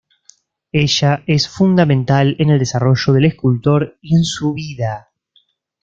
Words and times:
Ella 0.73 1.23
es 1.27 1.47
fundamental 1.47 2.35
en 2.39 2.49
el 2.49 2.57
desarrollo 2.57 3.13
del 3.13 3.25
escultor 3.25 3.99
y 4.01 4.15
en 4.15 4.23
su 4.23 4.51
vida. 4.51 5.11